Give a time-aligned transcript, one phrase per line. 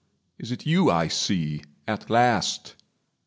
[0.39, 2.75] Is it you I see At last?